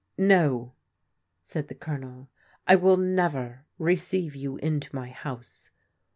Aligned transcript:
1" 0.15 0.27
No," 0.27 0.73
said 1.43 1.67
the 1.67 1.75
Colonel," 1.75 2.31
I 2.67 2.75
will 2.75 2.97
never 2.97 3.65
receive 3.77 4.35
you 4.35 4.57
into 4.57 4.95
my 4.95 5.09
house." 5.11 5.69